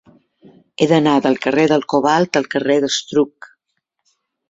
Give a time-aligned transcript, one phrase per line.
[0.83, 3.55] He d'anar del carrer del Cobalt al carrer d'Estruc.